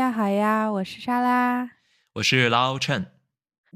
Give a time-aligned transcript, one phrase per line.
[0.00, 1.72] 下好呀，我是莎拉，
[2.14, 3.12] 我是老陈。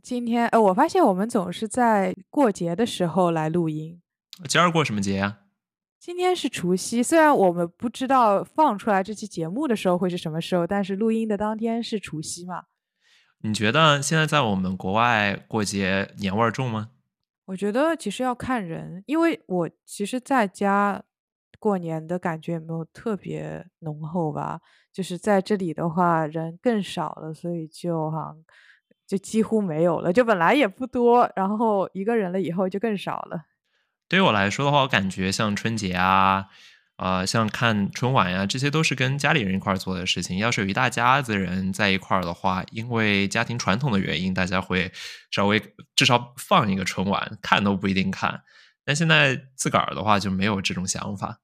[0.03, 4.01] 今天呃，我发现我们总是在过节的时候来录音。
[4.49, 5.41] 今儿过什么节呀？
[6.01, 12.63] 今天是除夕，虽然我们不知道放出来这期节目的时候会是什么时候，但是录音的当天是除夕嘛。
[13.43, 16.89] 你觉得现在在我们国外过节年味儿重吗？
[17.45, 21.03] 我觉得其实要看人，因为我其实在家
[21.65, 24.61] 过年的感觉也没有特别浓厚吧。
[24.93, 28.45] 就是在这里的话，人更少了，所以就好像
[29.07, 30.13] 就几乎没有了。
[30.13, 33.47] 就本来也不多，然后一个人了以后就更少了。
[34.07, 36.49] 对于我来说的话，我感觉像春节啊。
[36.97, 40.39] 呃，像看春晚呀，这些都是跟家里人一块儿做的事情。
[40.39, 44.93] 要是有一大家子人在一块儿的话，因为家庭传统的原因，大家会
[45.33, 45.61] 稍微
[45.97, 48.43] 至少放一个春晚，看都不一定看。
[48.85, 51.41] 但现在自个儿的话就没有这种想法。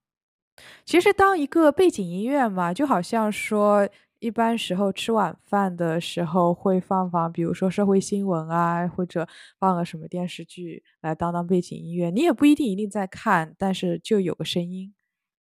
[0.84, 9.27] 其实当一个背景音乐嘛，就好像说，一般时候吃晚饭的时候会放放，比如说社会新闻啊，或者
[9.58, 12.11] 放个什么电视剧来当当背景音乐。
[12.11, 14.92] 你也不一定一定在看，但是就有个声音。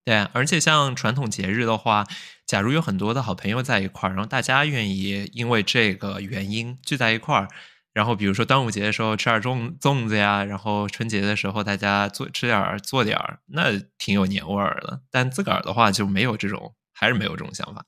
[0.02, 2.06] 对，而且像传统节日的话，
[2.46, 7.48] 假如有很多的好朋友在一块儿，然后大家愿意因为这个原因聚在一块儿，
[7.92, 15.02] 然后比如说端午节的时候吃点粽粽子呀，然后春节的时候大家做吃点儿做点儿，那挺有年味儿的。
[15.10, 17.84] 但自个儿的话就没有这种，还是没有这种想法。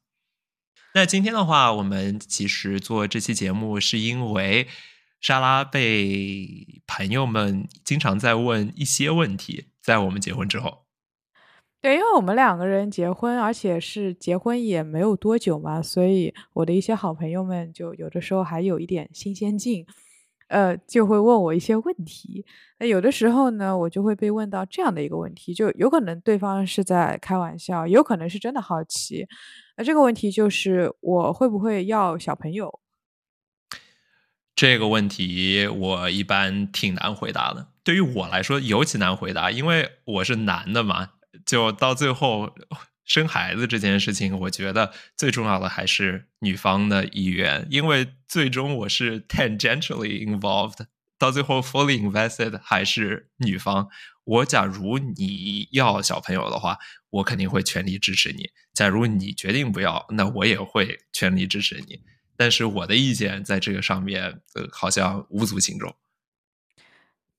[0.94, 4.68] 那今天的话，我们其实做这期节目是因为
[5.20, 10.81] 莎拉被朋友们经常在问一些问题，在我们结婚之后。
[11.82, 19.84] 对，因为我们两个人结婚，而且是结婚也没有多久嘛，所以我的一些好朋友们就有的时候还有一点新鲜劲，
[20.47, 22.47] 呃，就会问我一些问题。
[22.78, 29.26] 那有的时候呢，我就会被问到这样的一个问题，就有可能对方是在开玩笑，有可能是真的好奇。
[29.76, 32.78] 那这个问题就是我会不会要小朋友？
[34.54, 41.14] 这个问题我一般挺难回答的，对于我来说尤其难回答，因为我是男的嘛。
[41.47, 42.54] 就到最后
[43.04, 50.86] 生孩子这件事情，我觉得最重要的还是女方的意愿，因为最终我是 tangentially involved，
[51.19, 53.88] 到最后 fully invested 还是女方。
[54.25, 56.78] 我假如你要小朋友的话，
[57.10, 62.00] 我肯定会全力支持你；假如你决定不要，那我也会全力支持你。
[62.36, 64.22] 但是我的意见在这个上面，
[64.54, 65.94] 呃，好像无足轻重。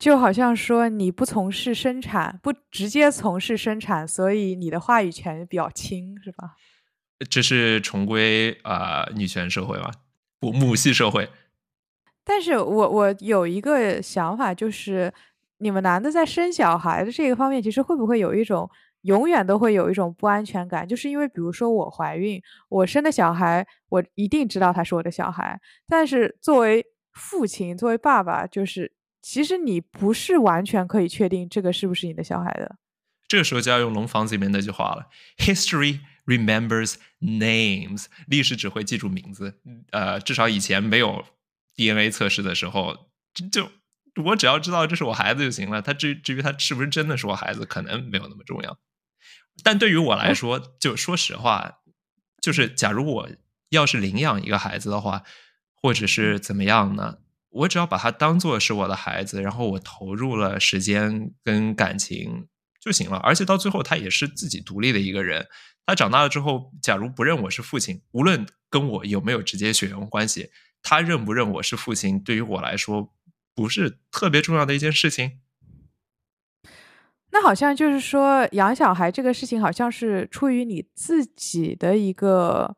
[0.03, 6.57] 就好像说你不从事生产，不直接从事生产，所以你的话语权比较轻，是吧？
[7.29, 9.89] 这是重归啊女权社会吗？
[10.41, 11.29] 母，母系社会。
[12.25, 15.09] 但是我我有一个想法，就是
[15.59, 18.69] 你们男的在生小孩的这个方面，其实会不会有一种
[19.03, 20.85] 永远都会有一种不安全感？
[20.85, 28.91] 就是因为比如说我怀孕，我生的小孩，我一定知道他是我的小孩，但是作为父亲，作为爸爸，就是。
[29.23, 32.75] 其实你不是完全可以确定这个是不是你的小孩的。
[33.25, 35.07] 这个时候就要用《龙房子》里面那句话了
[35.37, 39.61] ：“History remembers names，历史只会记住名字。
[39.91, 41.25] 呃，至少以前没有
[41.73, 43.09] DNA 测试的时候，
[43.49, 43.71] 就
[44.25, 45.81] 我只要知道这是我孩子就行了。
[45.81, 48.77] 他至至于他是不是真的是我孩子，可能没有那么重要。
[49.63, 51.79] 但对于我来说，就说实话，
[52.41, 53.29] 就是假如我
[53.69, 55.23] 要是领养一个孩子的话，
[55.73, 57.19] 或者是怎么样呢？”
[57.53, 62.47] 我只要把他当做是我的孩子，然后我投入了时间跟感情
[62.81, 63.17] 就行了。
[63.17, 65.47] 而且到最后，他也是自己独立的一个人。
[65.85, 70.49] 他长大了之后，假如不认我是父亲，无论跟我有没有直接血缘关系，
[70.81, 73.13] 他认不认我是父亲，对于我来说
[73.53, 75.39] 不是特别重要的一件事情。
[77.31, 82.75] 那好像就是说，养小孩这个事情，好像是出于你自己的一个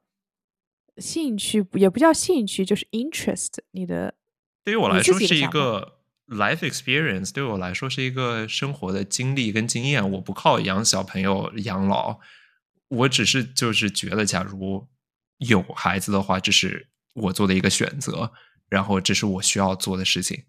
[0.97, 4.15] 兴趣，也不叫兴趣，就是 interest，你的。
[4.65, 10.11] 对于我来说是一个 life experience，对我来说是一个生活的经历跟经验。
[10.13, 12.19] 我不靠养小朋友养老，
[12.89, 14.87] 我只是就是觉得，假如
[15.37, 18.31] 有孩子的话，这是我做的一个选择，
[18.67, 20.45] 然后这是我需要做的事情。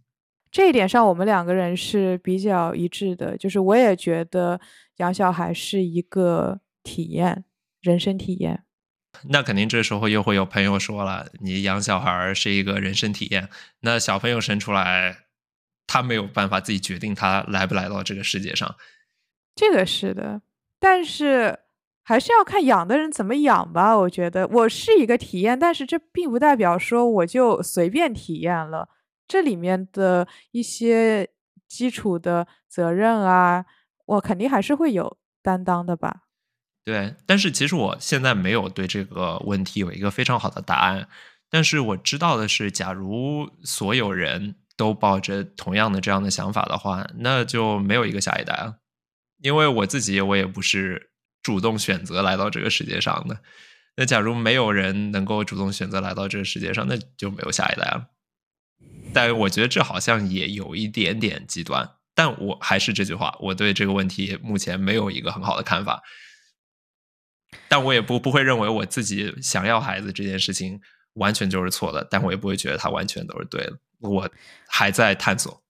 [0.51, 4.59] 这一点上，我们两个人是比较一致的，就是我也觉得
[4.97, 7.45] 养小孩是一个体验，
[7.83, 8.65] 人生体验。
[9.29, 13.49] 那肯定，这时候又会有朋友说了：“你养小孩是一个人生体验，
[13.81, 15.25] 那小朋友生出来，
[15.87, 18.77] 他没有办法自己决定他来不来到这个世界上。”
[19.57, 20.43] 这个是的，
[20.79, 21.59] 但是
[22.05, 23.97] 还是要看养的人怎么养吧。
[23.97, 28.89] 我觉得我是一个体验，但是这并不代表说我就随便体验了。
[29.27, 31.31] 这里面的一些
[31.67, 33.65] 基础的责任啊，
[34.05, 36.26] 我肯定还是会有担当的吧。
[36.87, 41.09] 对，但是其实我现在没有对这个问题有一个非常好的答案。
[41.51, 48.77] 但是我知道的是，假如所有人都抱着同样的这样的想法的话，那就没有一个下一代了。
[49.43, 51.11] 因为我自己我也不是
[51.43, 53.41] 主动选择来到这个世界上的。
[53.97, 58.11] 那假如没有人能够主动选择来到这个世界上，那就没有下一代了。
[59.13, 61.95] 但我觉得这好像也有一点点极端。
[62.15, 66.01] 但我还是这句话，我对这个问题目前没有一个很好的看法。
[67.69, 70.81] 但我也不不会认为我自己想要孩子这件事情
[71.15, 73.79] 完全就是错的，但我也不会觉得它完全都是对的。
[74.01, 74.31] 我
[74.69, 75.63] 还在探索。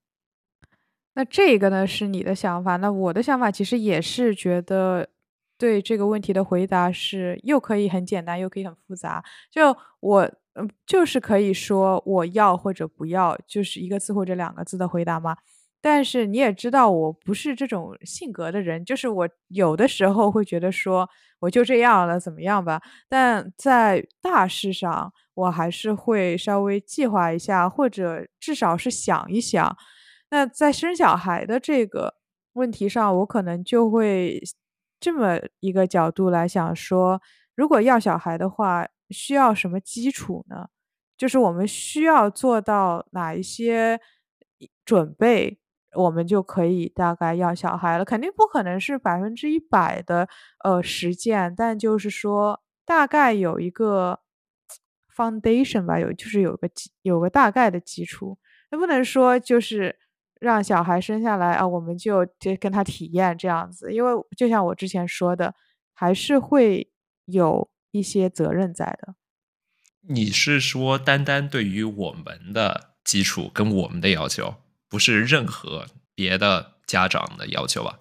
[1.15, 5.09] 那这个呢是你的想法，那我的想法其实也是觉得
[5.57, 9.25] 对这个问题的回答是又可以很简单，又可以很复杂。
[9.51, 15.37] 就我嗯，就是可以说我要或者不要，就是一个字或者两个字的回答吗？
[15.81, 21.09] 但是你也知道，我不是这种性格的人，就是我有的时候会觉得说，
[21.39, 22.83] 我就这样了，怎么样吧？
[23.09, 29.77] 但在大事上，我还是会稍微计划一下，或者至少是想一想。
[30.31, 32.15] 那在生小孩的这个
[32.55, 34.43] 问题上，我可能就会
[34.99, 37.21] 这么一个角度来想说，
[37.55, 40.67] 如果要小孩的话，需要什么基础呢？
[41.17, 44.01] 就是我们需要做到哪一些
[44.85, 45.59] 准备？
[45.95, 50.29] 我们就可以大概要小孩了，肯定不可能是百分之一百的
[50.65, 54.21] 呃实践，但就是说大概有一个
[55.15, 56.69] foundation 吧，有就是有个
[57.03, 58.39] 有个大概的基础，
[58.71, 59.99] 那不能说就是
[60.41, 65.55] 让小孩生下来啊，我们就就跟他体验这样子，因为就像我之前说的，
[65.95, 66.91] 还是会
[67.25, 69.15] 有一些责任在的。
[70.09, 74.55] 你是说单单对于我们的基础跟我们的要求？
[74.89, 77.99] 不是任何别的家长的要求吧？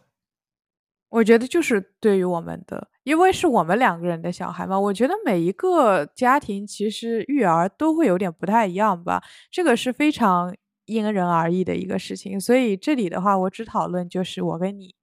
[1.10, 4.78] 我觉得就是对于我们的，因为是我们两个人的小孩嘛。
[4.78, 10.54] 我觉得每一个家庭其实育儿都会有点不太一样吧，这个是非常
[10.86, 12.40] 因人而异的一个事情。
[12.40, 14.96] 所以这里的话，我只讨论就是我跟你。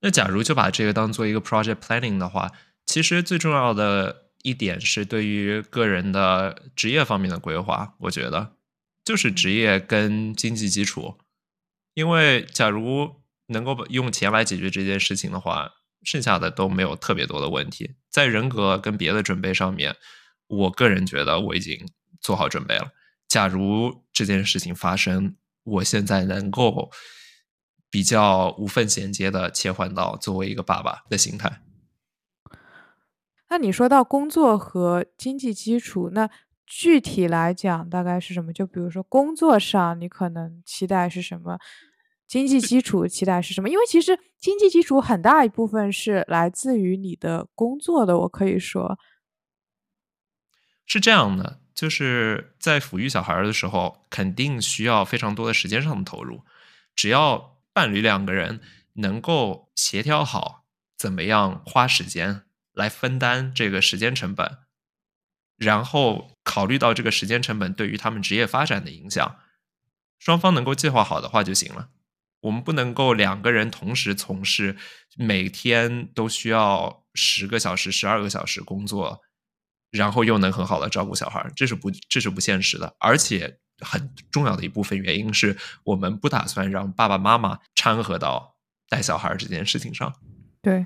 [0.00, 2.50] 那假如就把这个当做一个 project planning 的话，
[2.86, 8.52] 其实最重要的一点是对于个人的职业方面的规划，我觉得。
[9.04, 11.18] 就是职业跟经济基础，
[11.92, 13.16] 因为假如
[13.48, 15.72] 能够用钱来解决这件事情的话，
[16.02, 17.96] 剩下的都没有特别多的问题。
[18.10, 19.94] 在人格跟别的准备上面，
[20.46, 21.86] 我个人觉得我已经
[22.18, 22.92] 做好准备了。
[23.28, 26.90] 假如这件事情发生，我现在能够
[27.90, 31.60] 比较无缝衔接的切换到作为一个爸爸的心态。
[33.50, 36.30] 那你说到工作和经济基础，那？
[36.66, 38.52] 具体来讲，大概是什么？
[38.52, 41.58] 就比如说工作上，你可能期待是什么？
[42.26, 43.68] 经济基础期待是什么？
[43.68, 48.18] 因为其实经济基础很大一部分是来自于你的工作的。
[48.20, 48.98] 我可以说，
[50.86, 56.42] 是这样的，就是在抚育小孩的时候，肯定需要非常多的时间上的投入。
[56.96, 58.60] 只要伴侣两个人
[58.94, 60.64] 能够协调好，
[60.96, 62.42] 怎么样花时间
[62.72, 64.63] 来分担这个时间成本。
[65.56, 69.36] 然后考虑到这个时间成本对于他们职业发展的影响，
[70.18, 71.90] 双方能够计划好的话就行了。
[72.40, 74.76] 我们不能够两个人同时从事，
[75.16, 79.22] 每天都需要十个小时、十二个小时工作，
[79.90, 82.94] 然后又能很好的照顾小孩，这是不这是不现实的。
[82.98, 88.56] 而且很重要的一部分原因是我们不打算让爸爸妈妈掺和到
[88.90, 90.14] 带小孩这件事情上。
[90.60, 90.84] 对。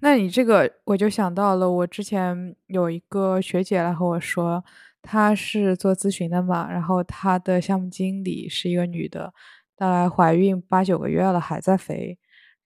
[0.00, 4.64] 那你这个我就想到了，我之前有一个学姐来和我说，
[5.02, 9.34] 她是做咨询的嘛，然后她的项目经理是一个女的，
[9.76, 12.16] 大概怀孕八九个月了还在肥，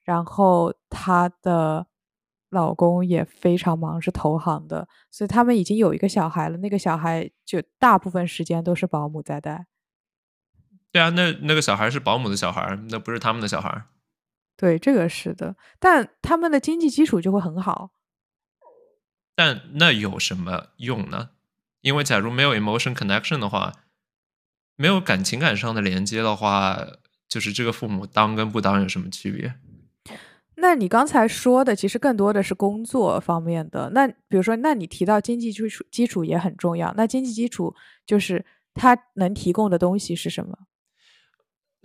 [0.04, 1.86] 然后她的
[2.50, 9.66] 老公也非常忙，是投行的，所以他们已经有一个小孩了，那个小孩就大部分时间都是保姆在带。
[10.92, 13.84] 对啊，那那个小孩是保姆的小孩，那不是他们的小孩。
[14.62, 17.90] 对，这个是的，但他们的经济基础就会很好。
[19.34, 21.30] 但那有什么用呢？
[21.80, 23.72] 因为假如没有 emotion connection 的话，
[24.76, 26.78] 没有感情感上的连接的话，
[27.28, 29.54] 就是这个父母当跟不当有什么区别？
[30.54, 33.90] 那你刚才说的其实更多的是工作方面的。
[33.90, 36.94] 那比如说，那你提到经济基础基础也很重要。
[36.96, 37.74] 那经济基础
[38.06, 40.56] 就是他能提供的东西是什么？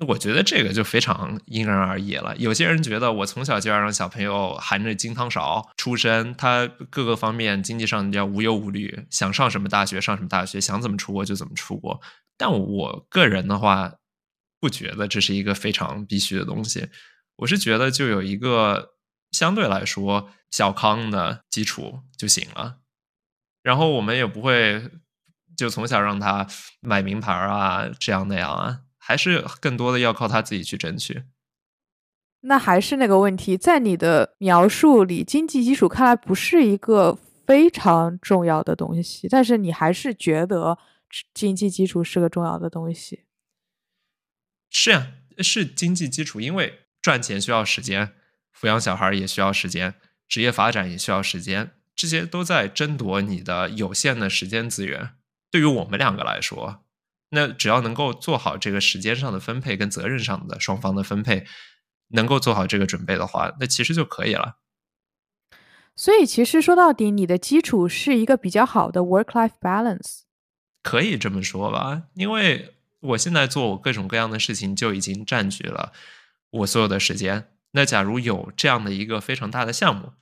[0.05, 2.37] 我觉得这个就非常因人而异了。
[2.37, 11.99] 有些人觉得我从小就要让小朋友含着金汤勺出生，他各个方面经济上要无忧无虑，想上什么大学上什么大学，想怎么出国就怎么出国。
[12.37, 13.95] 但我个人的话，
[14.59, 16.89] 不觉得这是一个非常必须的东西。
[17.37, 18.91] 我是觉得就有一个
[19.31, 22.77] 相对来说小康的基础就行了。
[23.63, 24.91] 然后我们也不会
[25.57, 26.47] 就从小让他
[26.81, 31.23] 买名牌啊，这样那样啊，还是更多的要靠他自己去争取。
[32.41, 40.77] 那还是那个问题，在你的描述里，经济基础看来不是一个非常重要的东西，但是你还是觉得
[41.33, 43.23] 经济基础是个重要的东西。
[44.69, 48.11] 是啊，是经济基础，因为赚钱需要时间，
[48.53, 49.93] 抚养小孩也需要时间，
[50.27, 55.11] 职业发展也需要时间，这些都在争夺你的有限的时间资源。
[55.49, 56.83] 对于我们两个来说，
[57.29, 61.45] 那只要能够做好这个时间上的分配跟责任上的双方的分配。
[62.11, 64.59] 能够做好这个准备的话，那其实就可以了。
[65.93, 70.21] 所以，其实说到底，你的基础是一个比较好的 work-life balance，
[70.81, 72.03] 可以这么说吧？
[72.13, 75.91] 因为我现在做我各种各样的事情，就已经占据了
[76.49, 77.49] 我所有的时间。
[77.71, 80.13] 那假如有这样的一个非常大的项目，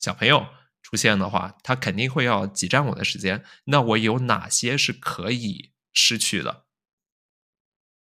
[0.00, 0.46] 小朋友
[0.82, 3.44] 出现的话，他肯定会要挤占我的时间。
[3.64, 6.66] 那我有哪些是可以失去的？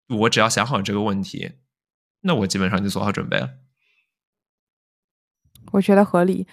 [0.07, 1.53] 我只要想好这个问题。
[2.21, 3.59] 那我基本上就做好准备了，
[5.73, 6.47] 我觉得合理。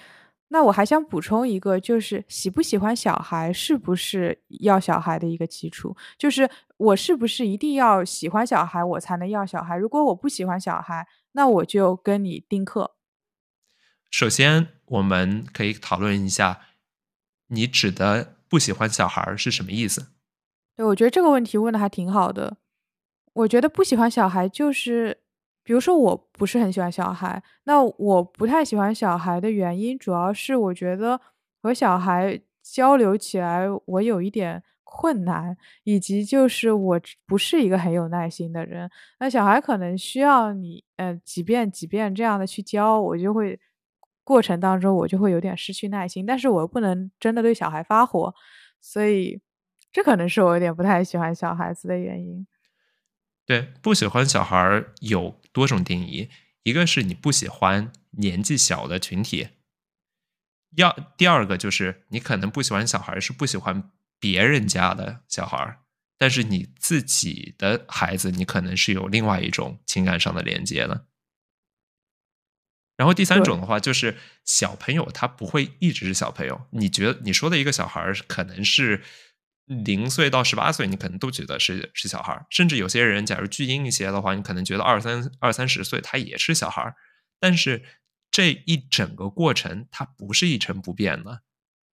[0.49, 5.97] 那我还想补充一个，就是喜不喜欢小孩是不是要小孩的一个基础？
[6.19, 9.75] 就是我是不是一定要喜欢小孩，我才能要小孩？
[9.79, 12.97] 如果我不喜欢小孩，那我就跟你丁克。
[14.11, 16.61] 首先，我们可以讨论一下，
[17.47, 20.12] 你指的不喜欢小孩是什么意思？
[20.83, 22.57] 我觉得这个问题问的还挺好的。
[23.33, 25.19] 我觉得不喜欢小孩就是。
[25.65, 27.41] 比如说，我不是很喜欢小孩。
[27.67, 31.21] 那我不太喜欢小孩的原因，主要是我觉得
[31.63, 38.91] 和小孩交流起来，我有一点困难，以及就是我不是一个很有耐心的人。
[39.21, 43.61] 那小孩可能需要你，呃，几遍几遍这样的去教，我就会
[44.25, 46.27] 过程当中我就会有点失去耐心。
[46.27, 48.35] 但是我又不能真的对小孩发火，
[48.81, 49.41] 所以
[49.93, 52.47] 这可能是我有点不太喜欢小孩子的原因。
[53.45, 56.31] 对，不喜欢小孩有多种定义，
[56.63, 59.49] 一个是你不喜欢年纪小的群体，
[60.77, 65.81] 要第二个就是你可能不喜欢小孩是不喜欢别人家的小孩
[66.17, 71.07] 但是你自己的孩子，你可能是有另外一种情感上的连接的。
[72.97, 79.03] 然后第三种的话，就是小朋友他不会一直是小朋友，你觉得你说的一个小孩可能是。
[79.67, 86.95] 零岁到十八岁，你可能都觉得是是小孩甚至有些人，假如巨婴一些的话，你可能觉得二三二三十岁他也是小孩
[87.39, 87.83] 但是
[88.31, 91.43] 这一整个过程，它不是一成不变的。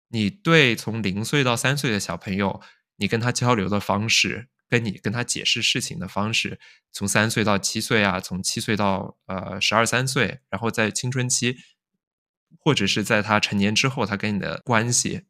[0.10, 2.62] 你对从零岁到三岁的小朋友，
[2.96, 6.60] 你跟他交流的方式，跟你跟他解释事情的方式，
[6.92, 11.58] 从三岁到七岁啊，从七岁到呃十二三岁，然后在青春期，
[12.58, 15.26] 或者是在他成年之后，他跟你的关系。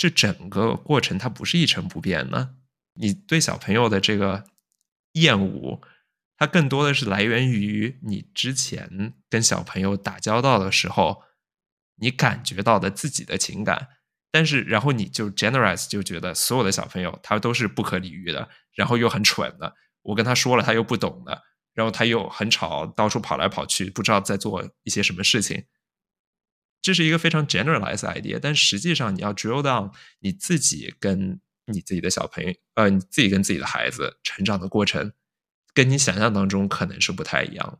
[0.00, 2.54] 这整个过程它不是一成不变的。
[2.94, 4.44] 你对小朋友的这个
[5.12, 5.82] 厌恶，
[6.38, 11.24] 它更多的是来源于你之前跟小朋友打交道的时候，
[11.96, 13.88] 你感觉到的自己的情感。
[14.30, 19.76] 但是，然后你就 generalize 就觉得所有的小朋友他都是不可理喻的，然后又很蠢的。
[20.00, 21.42] 我跟他说了，他又不懂的，
[21.74, 25.66] 然后他又很吵，到处跑来跑去，不知道在做一些什么事情。
[26.82, 35.12] 这是一个非常 generalized idea，但实际上你要 drill down 你自己跟你自己的小朋友，呃，你自己跟自己的孩子成长的过程，
[35.74, 37.78] 跟你想象当中可能是不太一样。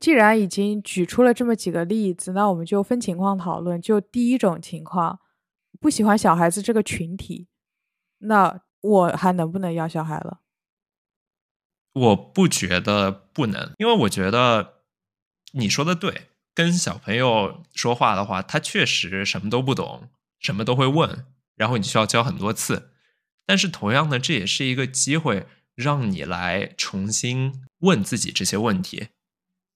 [0.00, 3.80] 既然已经举出了这么几个例子，那我们就分情况讨论。
[3.80, 5.20] 就第一种情况，
[5.80, 7.46] 不喜欢小孩子这个群体，
[8.18, 10.40] 那我还能不能要小孩了？
[11.92, 14.82] 我不觉得不能，因为我觉得
[15.52, 16.30] 你说的对。
[16.54, 22.92] 跟小朋友说话的话，他确实什么都不懂，什么都会问，然后你需要教很多次。
[23.44, 29.08] 但是同样的，这也是一个机会，让你来重新问自己这些问题。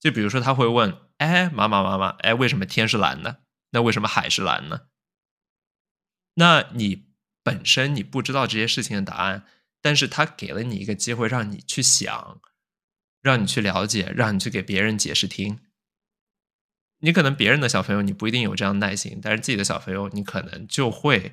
[0.01, 3.43] 就比如说，他会问：“哎，妈妈，妈妈，哎，为什么天是蓝的？
[3.73, 4.83] 那为什么海是蓝呢？”
[6.35, 7.09] 那你
[7.43, 9.45] 本身你不知道这些事情的答案，
[9.83, 12.41] 但是他给了你一个机会，让你去想，
[13.21, 15.59] 让你去了解，让你去给别人解释听。
[17.01, 21.33] 你可能别人的小朋友你不一定有这样耐心，但是自己的小朋友你可能就会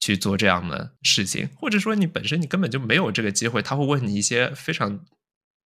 [0.00, 5.04] 去做这样的事情，或者说你本身你根本就没有这个机会，他会问你一些非常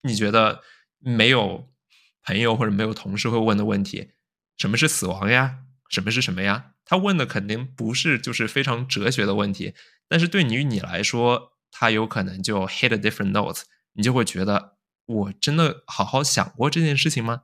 [0.03, 0.61] 你觉得
[0.99, 1.69] 没有
[2.23, 4.11] 朋友或者没有同事会问的问题，
[4.57, 5.59] 什么是死亡呀？
[5.89, 6.73] 什么是什么呀？
[6.85, 9.73] 他问的肯定不是就是非常哲学的问题，
[10.07, 13.63] 但是对于你来说，他有可能就 hit a different note，
[13.93, 17.43] 你就会觉得我真的好好想过这件事情吗？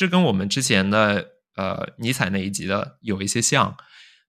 [0.00, 3.76] 这跟我们之前的呃尼采那一集的有一些像，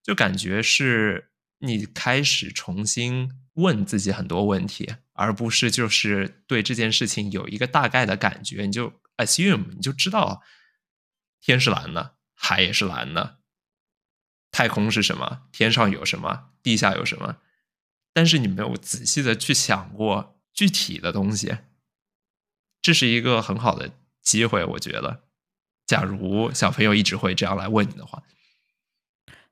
[0.04, 10.42] 就感觉是你开始重新问自己很多问题，而不是就是对这件事情有一个大概的感觉，你就 assume 你就知道
[11.40, 13.40] 天是蓝的，海也是蓝的，
[14.52, 17.38] 太空是什么，天上有什么，地下有什么，
[18.12, 21.60] 但是你没有仔细的去想过具体的东西，
[22.82, 25.31] 这是一个很好的机会，我觉得。
[25.92, 28.24] 假如小朋友一直会这样来问你的话，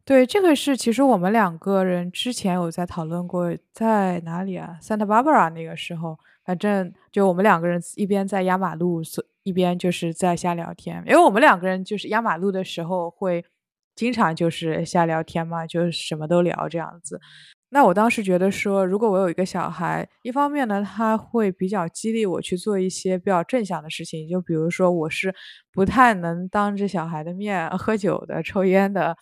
[0.06, 9.02] 对，这个是其实我们两个人之前有在讨论过，在哪里啊？Santa Barbara 那个时候，反正就我们两个人一边在压马路，
[9.44, 11.04] 一边就是在瞎聊天。
[11.06, 13.44] 因为我们两个人就是压马路的时候会
[13.96, 17.20] 经常就是瞎聊天嘛，就是什么都聊这样子。
[17.72, 25.34] 那我当时觉得说，如果我有一个小孩，一方面呢，他会比较激励我去做一些比较正向的事情，就比如说我是
[25.72, 29.16] 不太能当着小孩的面喝酒的、抽烟的，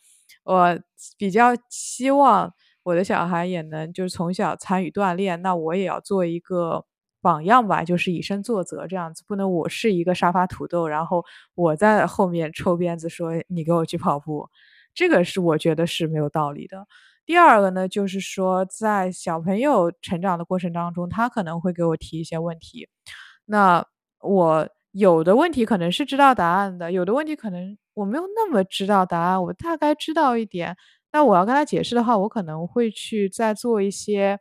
[0.45, 0.79] 我
[1.17, 6.85] 比较希望我的小孩也能就是从小参与锻炼，那我也要做一个
[7.21, 14.47] 榜样吧，就是以身作则这样子，不能我是一个沙发土豆，然后我在后面抽鞭子说你给我去跑步，
[14.93, 16.87] 这个是我觉得是没有道理的。
[17.27, 22.87] 第二个呢，就是说，在小朋友成长的过程当中，他可能会给我提一些问题。
[23.45, 23.85] 那
[24.21, 30.77] 我有的问题可能是知道答案的，有的问题可能我没有那么知道答案，我大概知道一点。
[31.11, 34.39] 那我要跟他解释的话，我可能会去再做一些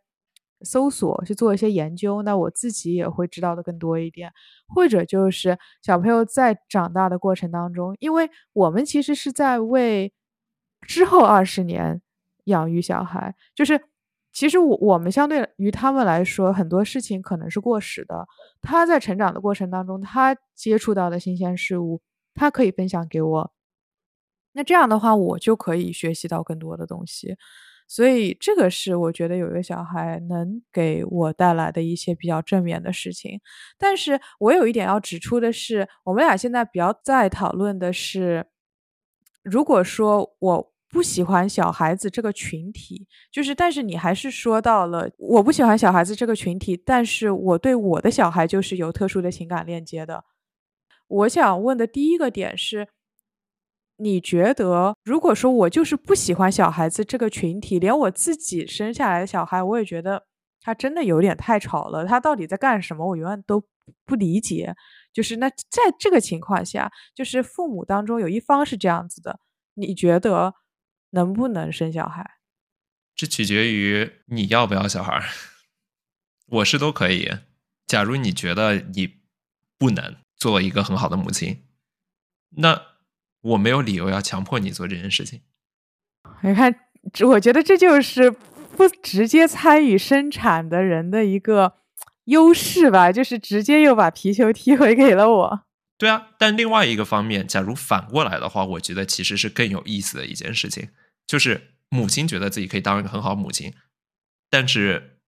[0.62, 2.22] 搜索，去做一些研究。
[2.22, 4.32] 那我自己也会知道的更多一点。
[4.68, 10.12] 或者就是小朋友在长大的过程当中，因为我们其实是在为
[10.86, 12.00] 之后二十年。
[12.46, 13.80] 养育小孩，就是
[14.32, 18.26] 其实我我们相对于他们来说，很多事情可能是过时的。
[18.60, 22.02] 他在成长的过程当中，他接触到的新鲜事物，
[22.34, 23.52] 他可以分享给我。
[24.52, 27.36] 那这样的话，我就可以学习到更多的东西。
[27.88, 33.40] 所以这个是我觉得有一个小孩能给我带来的一些比较正面的事情。
[33.78, 38.46] 但是我有一点要指出的是，我们俩现在比较在讨论的是，
[39.42, 40.72] 如果说我。
[40.96, 50.24] 不喜欢小孩子这个群体，就是，但是你还是说到了，我不喜欢小孩子这个群体，但是我对我的小孩就是有特殊的情感链接的。
[51.06, 52.88] 我想问的第一个点是，
[53.98, 60.24] 你觉得，如果说我就是不喜欢小孩子这个群体，连我自己生下来的小孩，我也觉得
[60.62, 63.62] 他真的有点太吵了，他到底在干什么，我永远都
[64.06, 64.74] 不理解。
[65.12, 69.38] 就是那在这个情况下，就是父母当中有一方是这样子的，
[69.74, 70.54] 你觉得？
[71.10, 72.38] 能不能生小孩？
[73.14, 75.24] 这取决于你要不要小孩。
[76.46, 77.32] 我是都可以。
[77.86, 79.20] 假如你觉得你
[79.78, 81.64] 不能做一个很好的母亲，
[82.50, 82.82] 那
[83.40, 85.42] 我没有理由要强迫你做这件事情。
[86.42, 86.74] 你看，
[87.24, 91.78] 我觉得这就是不直接参与生产的人的一个
[92.24, 95.65] 优势吧，就是直接又把皮球踢回给了我。
[95.98, 100.90] 对啊，但另外一个方面，假如反过来的话，我觉得其实是更有意思的一件事情，
[101.26, 103.72] 就是母亲觉得自己可以当一个很好母亲，
[104.50, 105.20] 但是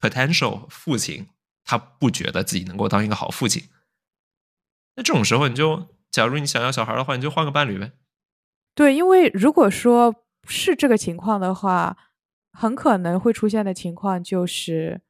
[0.00, 1.28] potential 父亲
[1.64, 3.68] 他不觉得自己能够当一个好父亲。
[4.94, 7.92] 那这种时候，你就假如你想要小孩的话，你就换个伴侣呗。
[8.74, 10.14] 对，因为如果说
[10.46, 11.96] 是这个情况的话，
[12.52, 15.00] 很可能会出现的情况就是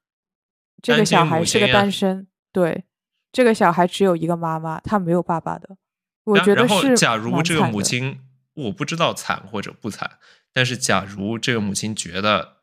[0.81, 2.85] 这个小孩是个单身，对。
[3.33, 5.77] 这个小孩只有一个妈妈，他没有爸爸的。
[6.25, 6.97] 我觉得是。
[6.97, 8.21] 假如这个母亲，
[8.55, 10.19] 我不知道惨或者不惨，
[10.53, 12.59] 但是假如这个母亲觉得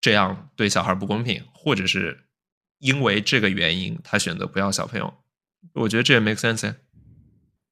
[0.00, 2.26] 这样对小孩不公平，或者是
[2.78, 5.14] 因为这个原因，他选择不要小朋友，
[5.74, 6.74] 我觉得这也 make sense。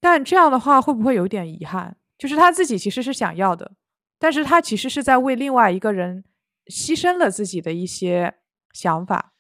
[0.01, 1.97] 但这样的话会不会有点遗憾？
[2.17, 3.73] 就是他自己其实是想要的，
[4.19, 6.25] 但是他其实是在为另外一个人
[6.73, 8.35] 牺牲了自己的一些
[8.73, 9.35] 想法。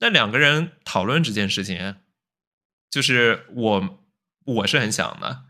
[0.00, 1.96] 那两个人讨论这件事情，
[2.90, 4.04] 就是我
[4.44, 5.44] 我是很想的，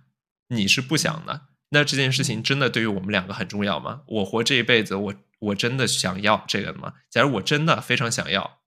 [0.48, 1.48] 你是不想的。
[1.70, 4.02] 那这件事情真的对于我们两个很重要吗？
[4.08, 6.94] 我活这一辈子，我我真的想要这个吗？
[7.08, 8.60] 假如我真的非常想要，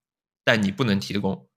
[0.46, 1.50] 但你不能提供，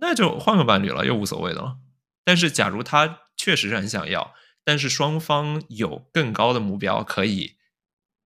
[0.00, 1.78] 那就换个伴侣了，又无所谓的了。
[2.24, 7.56] 但是假如他确实是很想要，但是双方有更高的目标可以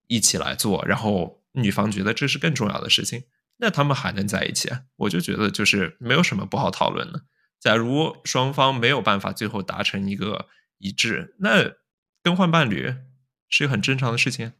[0.07, 3.25] 一起来做，然后女方觉得这是更重要的事情。
[3.57, 4.69] 那他们还能在一起？
[4.95, 7.23] 我就觉得就是没有什么不好讨论的。
[7.59, 11.75] 假如双方没有办法最后达成一个一致，那
[12.23, 12.93] 更换伴侣
[13.49, 14.53] 是一个很正常的事情。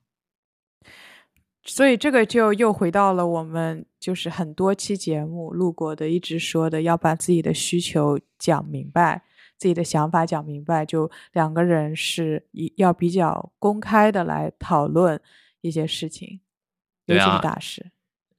[1.63, 9.23] 所以这个就又回到了我们就是很多期节目录过的，一直说的要把自己的需求讲明白。
[9.57, 15.19] 自己的想法讲明白，就两个人是一要比较公开的来讨论
[15.61, 16.41] 一些事情，
[17.05, 17.91] 尤其是大事。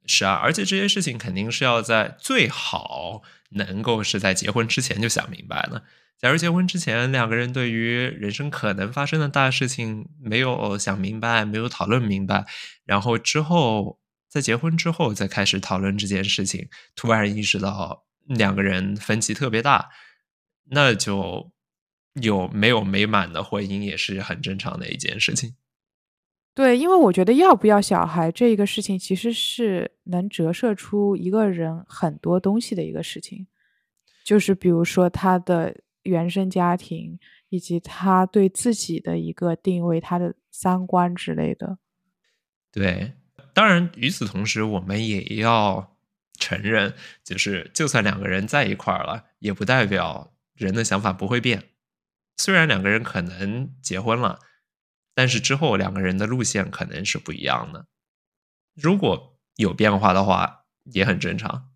[0.09, 5.85] 是啊，而且这些事情肯定是要在最好能够是在结婚之前就想明白了。
[6.19, 12.45] 假如结婚之前两个人对于人生可能发生的大事情没有想明白，没有讨论明白，
[12.85, 19.91] 然后之后在结婚之后再开始讨论这件事情，突然意识到两个人分歧特别大，
[20.71, 21.53] 那就
[22.15, 25.55] 有没有美满的婚姻也是很正常的一件事情。
[26.59, 33.47] 对，因为我觉得要不要小孩这一个事情，其实是能折射出一个人很多东西的一个事情，
[34.25, 35.77] 就是比如说他的。
[36.05, 37.19] 原生家庭
[37.51, 41.77] 以及他对自己的一个定位，他的三观之类的。
[42.73, 43.13] 对，
[43.53, 45.99] 当然与此同时，我们也要
[46.39, 51.65] 承认，就是就算两个人在一块儿了，也不代表人的想法不会变。
[52.39, 54.39] 虽然两个人可能结婚了，
[55.19, 57.87] 但是之后两个人的路线可能是不一样的。
[58.73, 61.71] 如果有变化的话，也很正常。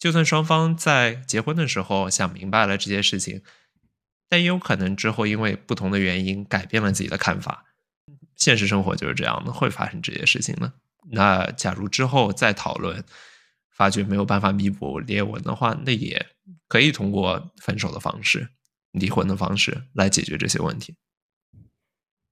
[0.00, 3.44] 就算双方在结婚的时候想明白了这些事情，
[4.28, 7.66] 但也有可能之后因为不同的原因改变了自己的看法。
[8.34, 10.72] 现实生活就是这样的，会发生这些事情的。
[11.12, 13.04] 那假如之后再讨论，
[13.70, 16.26] 发觉没有办法弥补裂纹的话，那也
[16.66, 18.48] 可以通过分手的方式、
[18.90, 20.96] 离婚的方式来解决这些问题。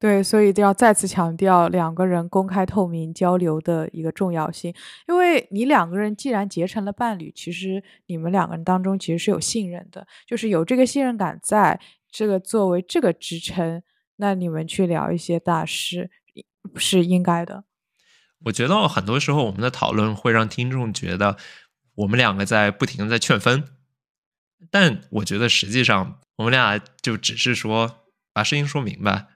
[0.05, 4.71] 对，所以要再次强调两个人公开透明交流的一个重要性。
[5.09, 13.83] 因为你两个人既然结成了伴侣，其实你们两个人当中其实是有信任的，就是有这个信任感在，这个作为这个支撑，
[14.17, 16.11] 那你们去聊一些大事
[16.77, 17.65] 是应该的。
[18.45, 21.39] 我觉得很多时候我们的讨论会让听众觉得
[21.95, 23.65] 我们两个在不停的在劝分，
[24.71, 29.29] 但我觉得实际上我们俩就只是说把事情说明白。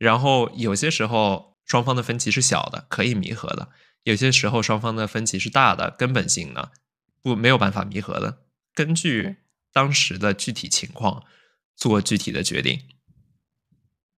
[0.00, 3.68] 然后有些时候双方的分歧是小的，可以弥合的；
[4.04, 6.72] 有些时候双方的分歧是大的，根本性的，
[7.22, 8.38] 不没有办法弥合的。
[8.74, 9.36] 根据
[9.74, 11.24] 当时的具体情况
[11.76, 12.80] 做具体的决定。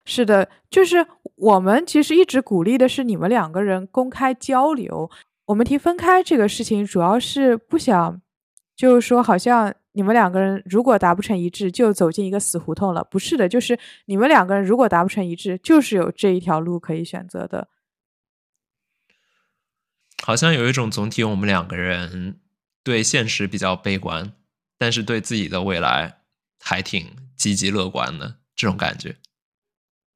[0.06, 5.10] 是的，就是我们其实一直鼓励的是你们两个人公开交流。
[5.46, 8.22] 我们提分开这个事情，主要是不想，
[8.76, 9.74] 就是说好像。
[9.94, 13.04] 你们两个人如果达不成一致，就走进一个死胡同了。
[13.04, 17.68] 不是的，就是你们两个人如果达不成一致，就是有这一条路可以选择的。
[20.24, 22.40] 好像有一种总体，我们两个人
[22.84, 24.34] 对现实比较悲观，
[24.78, 26.22] 但是对自己的未来
[26.60, 29.18] 还挺积极乐观的这种感觉。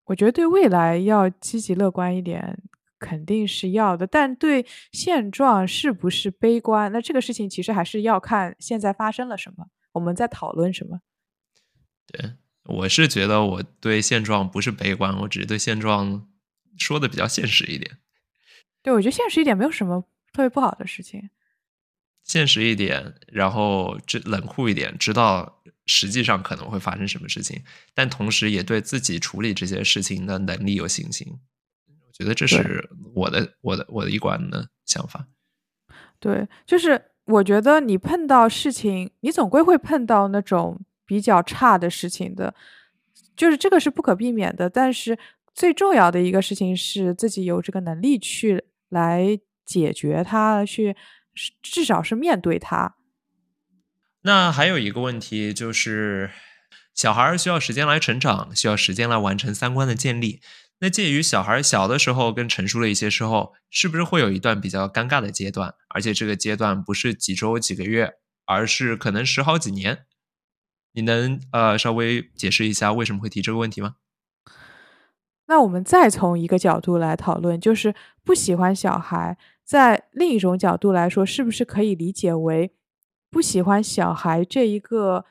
[0.06, 2.62] 我觉得对未来要积极乐观一点。
[3.06, 6.92] 肯定是要的，但对现状是不是悲观？
[6.92, 11.02] 那这个事情其实还是要看现在发生了什么，我们在讨论什么。
[12.08, 16.28] 对，我是觉得我对现状不是悲观，我只是对现状
[16.80, 17.98] 说的比较现实一点。
[18.82, 20.02] 对，我觉得现实一点没有什么
[20.34, 21.30] 特别不好的事情。
[22.24, 27.62] 现实一点，然后这冷酷一点，知道实际上可能会发生什么事情，
[27.94, 31.40] 但同时也对自己处理这些事情的能力有信心。
[32.18, 35.28] 觉得这是我的我的我的一贯的想法。
[36.18, 42.56] 对，就是我觉得你碰到事情，你总归会碰到那种比较差的事情的，
[43.36, 44.70] 就是这个是不可避免的。
[44.70, 45.20] 但是
[45.54, 50.96] 最重要的一个事情是自己有这个能力去来解决它，去
[51.62, 52.96] 至少是面对它。
[54.22, 56.32] 那还有一个问题就是，
[56.94, 60.40] 小孩需要时间来成长，需要时间来完成三观的建立。
[60.80, 65.74] 那介于小孩小的时候跟成熟了一些时候，是不是会有一段比较尴尬的阶段？
[65.90, 70.06] 而且这个阶段不是几周几个月，而是可能十好几年。
[70.92, 73.96] 你能呃稍微解释一下为什么会提这个问题吗？
[75.48, 82.74] 那我们再从一个角度来讨论，就是不喜欢小孩，在另一种角度来说，是不是可以理解为
[83.32, 85.26] 不喜欢小孩这一个？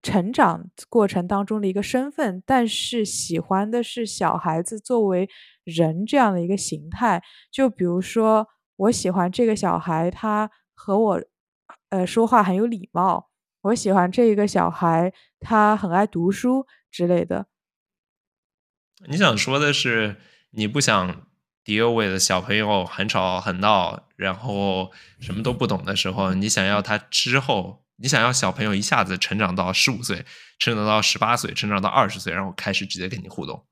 [0.00, 5.28] 成长过程当中的一个身份，但是喜欢的是小孩子作为
[5.64, 7.22] 人这样的一个形态。
[7.50, 11.22] 就比如说，我喜欢这个小孩，他和我
[11.88, 13.28] 呃说话很有礼貌；
[13.62, 17.46] 我喜欢这个小孩，他很爱读书之类的。
[19.08, 20.16] 你想说的是，
[20.50, 21.26] 你不想
[21.64, 27.84] 迪欧伟的小朋友很吵很闹，然后什么都不懂的时候，你想要他之后。
[28.00, 30.24] 你想要小朋友一下子成长到十五岁，
[30.58, 33.64] 成长到十八岁，成长到二十岁，然后开始直接跟你互动。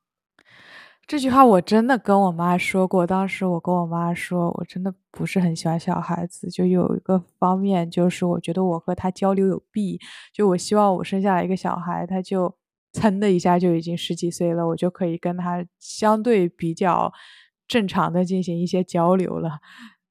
[1.07, 10.01] 这句话我真的跟我妈说过，当时我跟我妈说，我真的不是很喜欢小孩子，就有一个方面就是我觉得我和他交流有弊，
[10.35, 12.53] 就我希望我生下来一个小孩，他就
[12.93, 17.13] 噌的一下就已经十几岁了，我就可以跟他相对比较
[17.69, 19.61] 正常的进行一些交流了，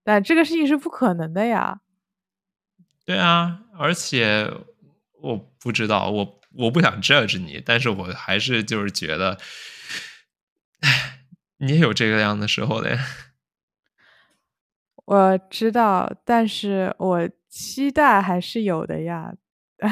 [0.01, 1.81] 但这个事情是不可能的呀。
[3.05, 4.51] 对啊，而且
[5.21, 9.37] 我不知道，我我不想 judge 你，但是我还是就是觉得。
[11.57, 12.99] 你也有这个样的时候的，
[15.05, 19.33] 我知道，但是我期待还是有的呀。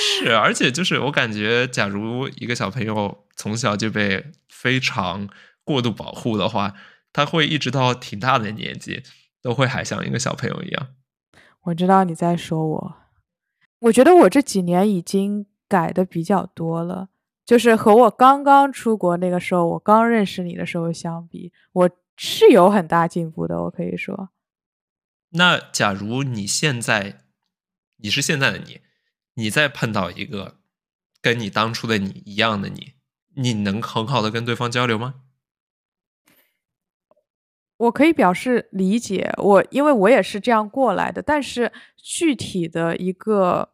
[0.00, 5.28] 是，而且就是我感觉，假如一个小朋友从小就被非常
[5.64, 6.74] 过度保护的话，
[7.12, 9.02] 他会一直到挺大的年纪，
[9.40, 10.88] 都会还像一个小朋友一样。
[11.62, 12.96] 我知道你在说我，
[13.80, 17.08] 我觉得我这几年已经改的比较多了。
[17.44, 23.62] 就是和我刚刚出国那个时候，我刚认识你的时候相比，我是有很大进步的。
[23.62, 24.28] 我可以说，
[25.30, 27.20] 那假如你现在
[27.96, 28.80] 你是现在的你，
[29.34, 30.56] 你再碰到一个
[31.22, 32.92] 跟你当初的你一样的你，
[33.34, 35.14] 你能很好的跟对方交流吗？
[37.78, 43.70] 我可以表示理解，我因为我也是这样过来的，但是具体的一个。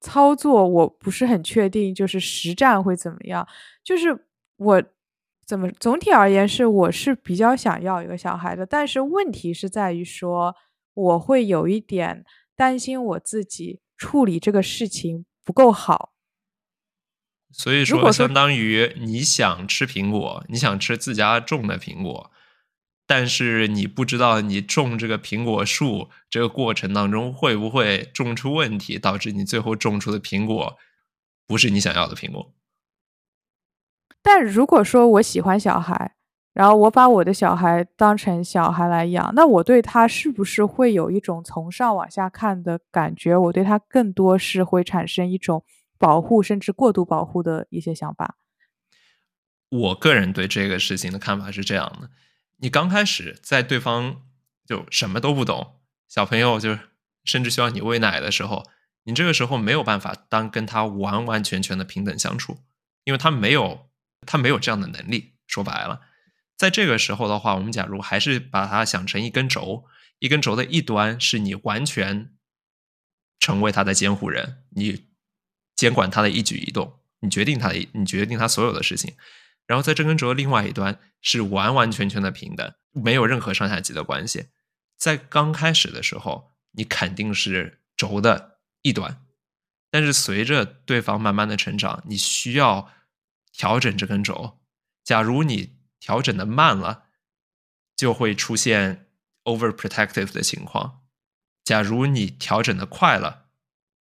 [0.00, 3.48] 操作我不是很确定，就是实战会怎么样？
[3.82, 4.26] 就是
[4.58, 4.82] 我
[5.46, 10.54] 怎么总体而言是我是比较想要一个小孩的，但是问题是在于说
[10.92, 12.22] 我会有一点
[12.54, 16.12] 担心我自己处理这个事情不够好。
[17.50, 22.30] 所以说，相当于你想吃苹果，你想吃自家种的苹果。
[23.06, 30.78] 但是你不知道，你种这个苹果树这个过程当中会不会种出问题，导致你最后种出的苹果
[31.46, 32.52] 不是你想要的苹果。
[34.22, 36.14] 但如果说我喜欢小孩，
[36.54, 43.36] 然后我把我的小孩当成小孩来养，那我对他是不是会有一种从上往下看的感觉？
[43.36, 45.62] 我对他更多是会产生一种
[45.98, 48.36] 保护，甚至过度保护的一些想法。
[49.68, 52.08] 我个人对这个事情的看法是这样的。
[52.64, 54.22] 你刚开始在对方
[54.64, 56.78] 就什么都不懂，小朋友就
[57.22, 58.66] 甚至需要你喂奶的时候，
[59.02, 62.60] 你这个时候没有办法当跟他完完全全的平等相处，
[63.04, 63.90] 因为他没有
[64.26, 65.34] 他没有这样的能力。
[65.46, 66.00] 说白了，
[66.56, 69.84] 在这个时候的话，我们假如还是把它想成一根轴，
[70.18, 72.32] 一根轴的一端是你完全
[73.38, 75.04] 成为他的监护人，你
[75.76, 79.14] 监管他的一举一动，你决定他的，你决定他所有的事情。
[79.66, 84.48] 然后在这根轴的另外一端是完完全全的平等，没有任何上下级的关系。
[84.98, 89.24] 在刚开始的时候，你肯定是轴的一端，
[89.90, 92.90] 但是随着对方慢慢的成长，你需要
[93.52, 94.60] 调整这根轴。
[95.02, 97.04] 假如你调整的慢了，
[97.96, 99.08] 就会出现
[99.44, 101.02] overprotective 的情况；
[101.64, 103.46] 假如你调整的快了，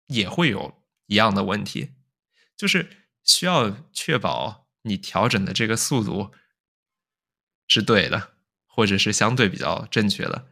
[0.07, 1.91] 也会有一样的问题，
[2.57, 4.60] 就是需要确保。
[4.83, 6.31] 你调整的这个速度
[7.67, 8.31] 是对的，
[8.65, 10.47] 或者是相对比较正确的，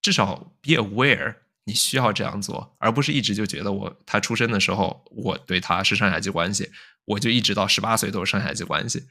[0.00, 6.70] 至少 be aware 你需要这样做，而不是一直就觉得我他出生的时候我对他是上下级关系，
[7.04, 9.08] 我就一直到十八岁都是上下级关系，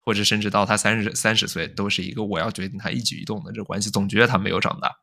[0.00, 4.96] 或者甚至到他三十三十岁都是一个我要决定他一举一动的这关系，总觉得他没有长大。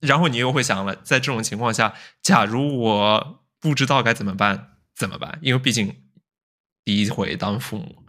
[0.00, 5.38] 然后你又会想了，在这种情况下，假如我不知道该怎么办，怎么办？
[5.42, 6.07] 因为毕竟。
[6.88, 8.02] 第一回当父母，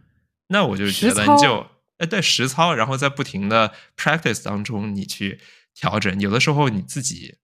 [0.47, 5.41] 那我就觉得你就哎对实操，然后在不停的 practice 当中，你去
[5.73, 6.17] 调整。
[6.21, 7.39] 有的时候你自己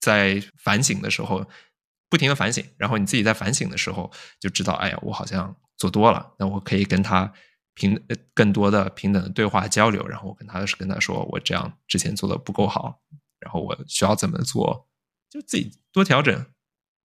[0.00, 1.46] 在反省的时候，
[2.08, 6.32] 不停的反省，然后你自己在反省的时候就知道，哎呀，我好像做多了。
[6.38, 7.30] 那我可以跟他
[7.74, 13.02] 平更多的平等的对话交流，然后我跟他是跟他说，我这样之前做的不够好，
[13.38, 14.88] 然后我需要怎么做，
[15.28, 16.46] 就自己多调整。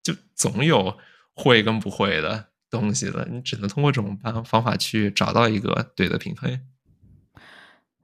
[0.02, 0.98] 就总有
[1.34, 2.48] 会跟不会的。
[2.70, 6.60] 东西了，你只能通过这种办方法去找到一个对的平衡。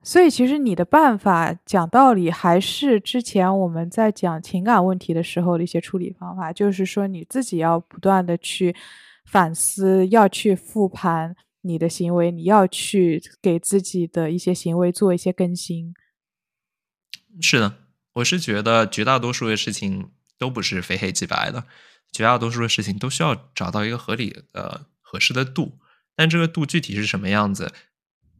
[0.03, 8.75] 所以，其实你的办法讲道理还是之前我们在讲情感问题的时候的一些处理方法，就是说你自己要不断的去
[9.25, 15.95] 反思，要去复盘你的行为，你要去给自己的一些行为做一些更新。
[17.41, 17.73] 是的，
[18.13, 21.65] 我是觉得绝大多数的事情都不是非黑即白的。
[22.15, 25.81] 绝大多数的事情都需要找到一个合理的、合适的度，
[26.15, 27.73] 但这个度具体是什么样子，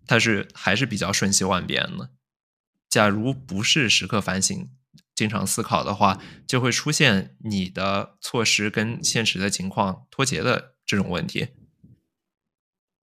[0.07, 2.09] 它是还是比较瞬息万变的。
[2.87, 4.69] 假如不是时刻反省、
[5.13, 11.49] 经常思考的话，就会出现你的措施跟现实的情况脱节的这种问题。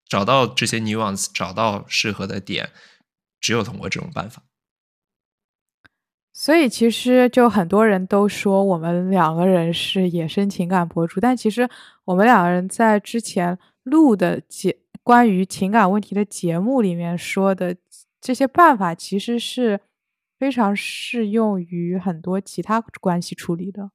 [0.08, 2.70] 找到这些 nuance，找到适合的点，
[3.38, 4.42] 只有通过这种办法。
[6.42, 11.70] 所以其实就很多人都说我们两个人是野生情感博主，但其实
[12.04, 17.76] 我们两个人在之前录的节关于情感问题的节目里面说的
[18.20, 19.78] 这些办法，其实是
[20.36, 23.92] 非常适用于很多其他关系处理的。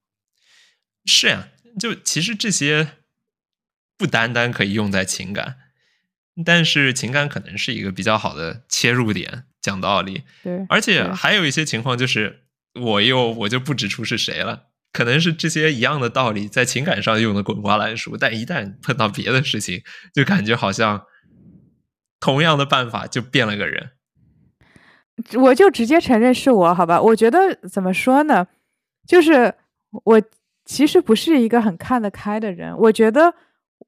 [1.04, 2.92] 是呀，就其实这些
[3.98, 5.56] 不单单可以用在情感，
[6.46, 9.44] 但是情感可能是一个比较好的切入点。
[9.60, 12.44] 讲道理，对，而且还有一些情况，就是
[12.80, 19.82] 我又我就不指出是谁了，可能是这些一样的道理，在情感上用的滚瓜烂熟，但一旦碰到别的事情，
[20.14, 21.02] 就感觉好像
[22.20, 23.90] 同样的办法就变了个人。
[25.34, 27.02] 我就直接承认是我，好吧？
[27.02, 28.46] 我觉得怎么说呢？
[29.08, 29.52] 就是
[30.04, 30.22] 我
[30.64, 33.34] 其实不是一个很看得开的人，我觉得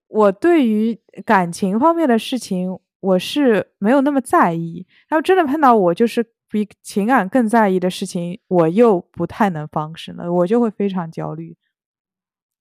[0.09, 2.81] 我对于感情方面的事情。
[3.01, 11.57] 我是没有那么在意，然后真的碰到我就是比情感更在意的事情，我又不太能放生了，我就会非常焦虑。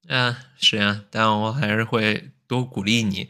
[0.07, 3.29] 嗯，是呀，但我还是会多鼓励你，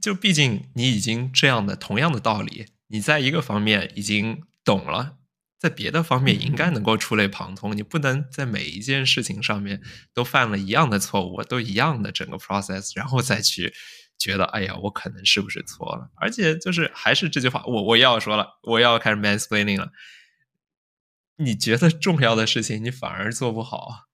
[0.00, 5.16] 就毕竟你已经这样的同样的道理，你在一个方面已经懂了，
[5.58, 9.80] 在别的方面应该能够触类旁通，你不能在每一件事情上面
[10.12, 13.72] 都犯了一样的错误，都一样的整个 process，然后再去。
[14.20, 16.10] 觉得哎呀，我可能是不是错了？
[16.14, 19.90] 而且就是还是这句话，我我要说了，我要开始 mansplaining 了。
[21.36, 24.08] 你觉得重要的事情，你反而做不好。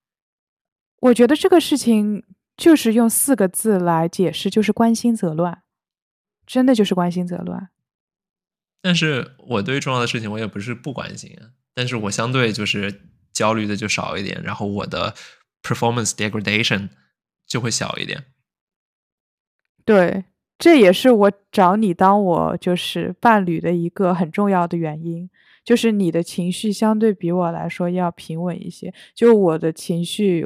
[1.00, 2.24] 我觉得这个事情
[2.56, 5.64] 就是用四个字来解释，就是关心则乱，
[6.46, 7.70] 真的就是关心则乱。
[8.80, 11.50] 但是我对重要的事情，我也不是不关心啊。
[11.74, 15.16] 但是我相对就是焦虑的就少一点，然后我的
[15.62, 16.90] performance degradation
[17.44, 18.24] 就会小一点。
[19.86, 20.24] 对，
[20.58, 25.30] 这也是我找你当我就是伴侣的一个很重要的原因，
[25.64, 28.92] 就是你的情绪相对比我来说要平稳一些。
[29.14, 30.44] 就我的情绪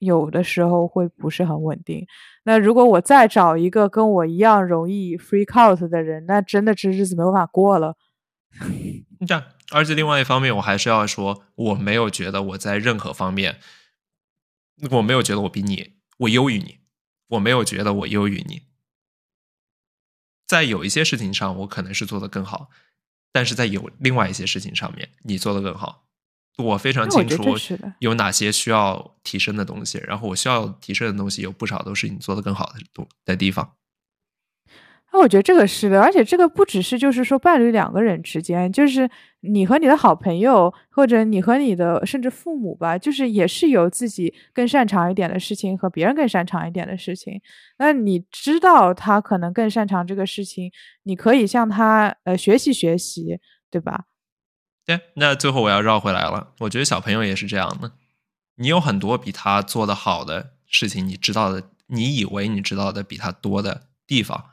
[0.00, 2.06] 有的时候会不是很稳定，
[2.44, 7.96] 那如果我再找一个跟我一样容易 freak out 的人，那真的这日子没办法过了。
[9.26, 9.42] 这样，
[9.72, 13.56] 而且另外一方面，我还是要说，我没有觉得我在任何方面，
[14.90, 16.80] 我没有觉得我比你我优于你，
[17.28, 18.73] 我没有觉得我优于你。
[20.46, 22.70] 在有一些事情上，我可能是做的更好，
[23.32, 26.02] 但是在有另外一些事情上面，你做的更好。
[26.56, 27.56] 我非常清楚
[27.98, 33.72] 有哪些需要提升的东西，然后我需要提升的东西有不少都是你做的更好的东的地方。
[35.14, 39.08] 那我觉得这个是的，而且这个不只是就是说伴侣两个人之间，就是
[39.42, 47.40] 你和你的好朋友，或者你和你的甚至父母吧，就是也是有自己更擅长一点的事情和别人更擅长一点的事情。
[47.78, 50.72] 那你知道他可能更擅长这个事情，
[51.04, 53.38] 你可以向他呃学习学习，
[53.70, 54.06] 对吧？
[54.84, 54.98] 对。
[55.14, 57.92] 那最后我要绕回来了，我觉得小朋友也是这样的，
[58.56, 64.46] 你有很多比他做的好的事情，你知道的，你以为你知道的比他多的地方。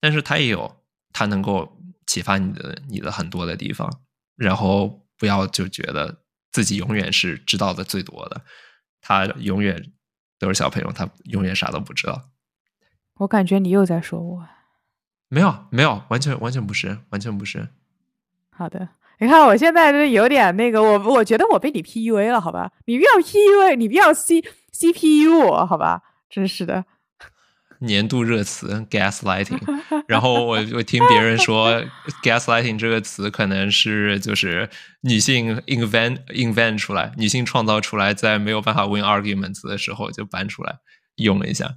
[0.00, 0.82] 但是他也有
[1.12, 3.88] 他能够启发你的你的很多的地方，
[4.36, 8.42] 然后不要就觉得自己永远是知道的最多的，
[9.00, 9.92] 他永远
[10.38, 12.30] 都是小朋友，他永远啥都不知道。
[13.18, 14.48] 我感觉你又在说我，
[15.28, 17.68] 没有没有，完全完全不是，完全不是。
[18.50, 22.72] 好的，你看我现在是有点那个，我我觉得我被你 PUA 了，好吧？
[22.86, 24.40] 你不要 PUA，你不要 C
[24.72, 26.02] CPU 我，好吧？
[26.30, 26.86] 真是的。
[27.82, 29.58] 年度热词 gaslighting，
[30.06, 31.82] 然后我我听别人说
[32.22, 34.68] gaslighting 这个词可能是就是
[35.00, 40.76] 女性 invent invent 出来，女性创造出来，在没有办法 win arguments 的时候就搬出来
[41.16, 41.76] 用了一下。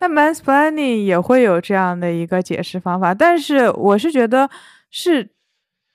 [0.00, 4.50] 那 mansplaining 也会有这样的一个解释方法，但是我是觉得
[4.90, 5.30] 是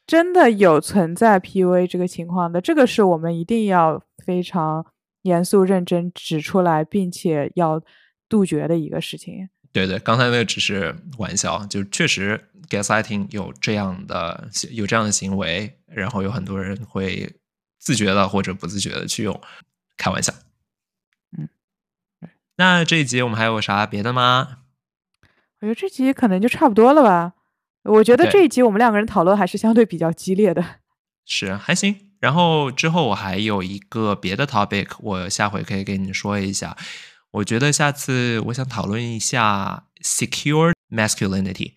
[0.08, 4.86] 真的有存在 PUA 这个情况的，这个是我们一定要非常
[5.22, 7.80] 严肃认真指出来，并且要。
[8.34, 9.48] 杜绝的一个事情。
[9.72, 17.32] 对对，刚才那个只是玩笑，就确实 gaslighting 有这样的有这样的行为，然后有很多人会
[17.78, 19.40] 自觉的或者不自觉的去用，
[19.98, 20.34] 开玩笑。
[21.38, 21.48] 嗯，
[22.58, 24.58] 那这一集我们还有啥别的吗？
[25.62, 27.34] 我觉得这集可能就差不多了吧。
[27.84, 30.64] 我觉得这一集我们两个人讨论还是相对比较激烈的。
[31.24, 32.10] 是还行。
[32.20, 36.76] 然后之后我还有一个别的 topic，我下回可以跟你说一下。
[37.34, 41.74] 我觉得下次我想讨论一下 secure masculinity，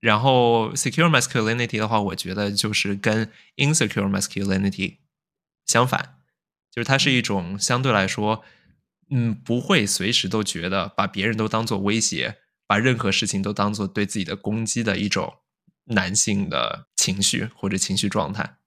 [0.00, 4.98] 然后 secure masculinity 的话，我觉得就是跟 insecure masculinity
[5.64, 6.16] 相反，
[6.70, 8.44] 就是它是一种相对来说，
[9.08, 12.36] 嗯，不会随时都觉得把别人都当做威胁
[12.66, 15.38] 把任何事情都当做对自己的攻击的一种
[15.84, 18.58] 男性的情绪或者情绪状态。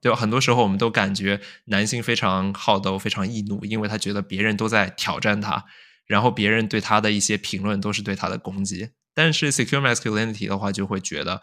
[0.00, 5.66] 就很多时候，我们都感觉男性非常好斗、非常易怒，因为他觉得别人都在挑战他，
[6.06, 8.90] 然后别人对他的一些评论都是对他的攻击。
[9.12, 11.42] 但是 secure masculinity 的话，就会觉得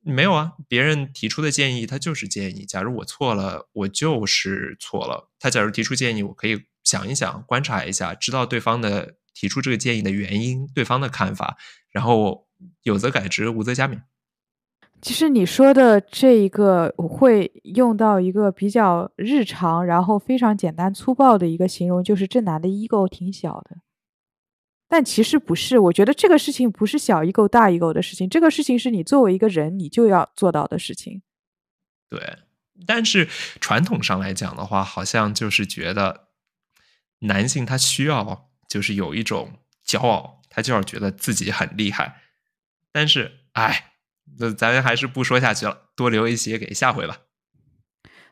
[0.00, 2.64] 没有啊，别人提出的建议他就是建议。
[2.64, 5.30] 假如我错了，我就是错了。
[5.38, 11.58] 他假如提出建议，我可以想一想、观察一下，知道对方的提出这个建议的原因、对方的看法，
[11.92, 12.46] 然后
[12.84, 14.00] 有则改之，无则加勉。
[15.00, 23.78] 其实你说的这一个我会用到一个比较日常，然后非常简单粗暴的一个形容，就是这男的 ego 挺小的。
[24.88, 31.22] 但其实不是，我觉得这个事情不是小 ego 大 ego 的事情，这个事情是你作为一个人你就要做到的事情。
[32.08, 32.38] 对，
[32.86, 33.28] 但是
[33.60, 36.28] 传统上来讲的话，好像就是觉得
[37.20, 39.52] 男性他需要就是有一种
[39.86, 42.16] 骄傲，他就要觉得自己很厉害。
[42.90, 43.92] 但是，哎。
[44.38, 47.18] 那咱还是不说下去了，多留一些给下回吧。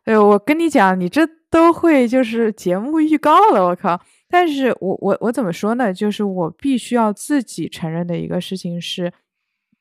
[0.04, 4.00] 哎，我跟你讲，你这都会就是节目预告了，我靠！
[4.28, 5.92] 但是我我我怎么说呢？
[5.92, 9.12] 就是我必须要自己承认的一个事情是，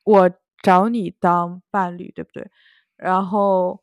[0.04, 0.30] 我
[0.62, 2.48] 找你当伴侣，对不对？
[2.96, 3.82] 然后，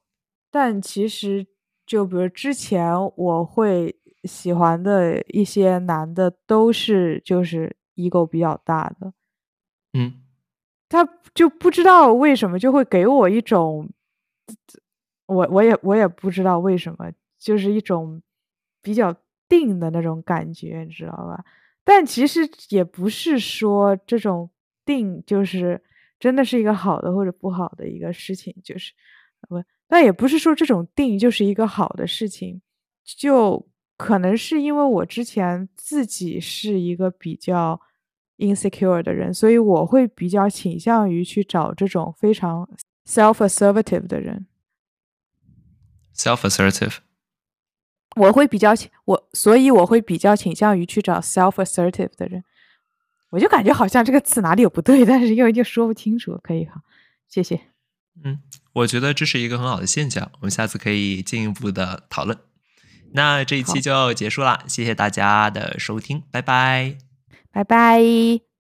[0.52, 1.48] 但其实
[1.86, 9.14] 就比如之前我会喜欢的一些男的，都是就是 ego 比较大的，
[9.94, 10.23] 嗯。
[10.94, 13.90] 他就不知道为什么就会给我一种，
[15.26, 18.22] 我我也我也不知道为什么，就是一种
[18.80, 19.12] 比较
[19.50, 21.44] 定的那种感觉，你知道吧？
[21.84, 24.48] 但其实也不是说这种
[24.86, 25.82] 定就是
[26.20, 28.94] 真的是一个好的或者不好的一个事情，就是
[29.50, 32.62] 不，但也不是说这种定就是一个好的事情，
[33.04, 33.68] 就
[33.98, 37.82] 可能是因为我之前自己是一个比较。
[38.44, 42.70] Insecure 的人，所以我会比较倾向于去找这种非常
[43.08, 44.46] self-assertive 的人。
[46.16, 46.98] self-assertive，
[48.18, 48.74] 我会比较
[49.06, 52.44] 我，所以我会比较倾向于去找 self-assertive 的人。
[53.32, 56.40] 我就感觉好像这个词哪里有不对，但是又又说不清楚。
[56.44, 56.84] 可以哈，
[57.28, 57.60] 谢谢。
[58.24, 58.40] 嗯，
[58.74, 62.38] 我觉得这是一个很好的现象，我们下次可以进一步的讨论。
[63.14, 67.13] 那这一期就结束了，谢谢大家的收听，拜拜。
[67.54, 68.53] 拜拜。